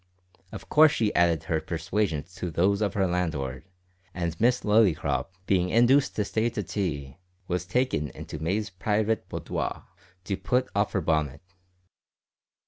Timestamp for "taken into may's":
7.67-8.71